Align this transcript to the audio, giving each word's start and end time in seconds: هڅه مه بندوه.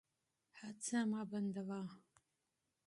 هڅه 0.59 0.99
مه 1.09 1.21
بندوه. 1.29 1.79